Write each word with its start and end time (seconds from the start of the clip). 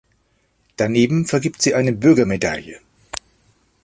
Daneben 0.77 1.27
vergibt 1.27 1.61
sie 1.61 1.75
eine 1.75 1.91
Bürgermedaille. 1.93 2.81